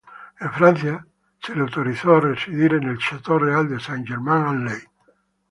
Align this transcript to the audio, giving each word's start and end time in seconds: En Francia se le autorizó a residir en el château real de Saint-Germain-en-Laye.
En 0.39 0.51
Francia 0.51 1.05
se 1.43 1.53
le 1.53 1.61
autorizó 1.61 2.15
a 2.15 2.21
residir 2.21 2.73
en 2.73 2.89
el 2.89 2.97
château 2.97 3.37
real 3.37 3.69
de 3.69 3.79
Saint-Germain-en-Laye. 3.79 4.89